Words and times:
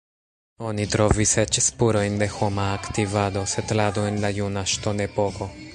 Oni 0.69 0.85
trovis 0.93 1.33
eĉ 1.43 1.59
spurojn 1.65 2.17
de 2.23 2.29
homa 2.39 2.67
aktivado, 2.79 3.45
setlado 3.55 4.09
en 4.13 4.21
la 4.27 4.37
juna 4.41 4.69
ŝtonepoko. 4.75 5.55